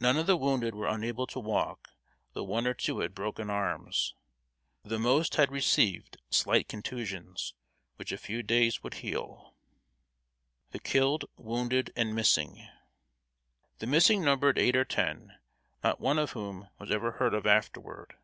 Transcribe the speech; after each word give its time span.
None 0.00 0.16
of 0.16 0.24
the 0.26 0.38
wounded 0.38 0.74
were 0.74 0.88
unable 0.88 1.26
to 1.26 1.38
walk, 1.38 1.90
though 2.32 2.42
one 2.44 2.66
or 2.66 2.72
two 2.72 3.00
had 3.00 3.14
broken 3.14 3.50
arms. 3.50 4.14
The 4.82 4.98
most 4.98 5.34
had 5.34 5.52
received 5.52 6.16
slight 6.30 6.68
contusions, 6.68 7.52
which 7.96 8.12
a 8.12 8.16
few 8.16 8.42
days 8.42 8.82
would 8.82 8.94
heal. 9.04 9.54
[Sidenote: 9.58 10.72
THE 10.72 10.78
KILLED, 10.80 11.24
WOUNDED, 11.36 11.90
AND 11.96 12.14
MISSING.] 12.14 12.66
The 13.80 13.86
missing 13.86 14.24
numbered 14.24 14.56
eight 14.58 14.74
or 14.74 14.86
ten, 14.86 15.34
not 15.84 16.00
one 16.00 16.18
of 16.18 16.30
whom 16.30 16.70
was 16.78 16.90
ever 16.90 17.10
heard 17.12 17.34
of 17.34 17.46
afterward. 17.46 18.14